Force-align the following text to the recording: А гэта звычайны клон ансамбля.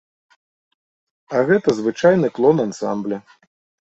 А 1.35 1.43
гэта 1.51 1.69
звычайны 1.79 2.27
клон 2.37 2.57
ансамбля. 2.65 3.17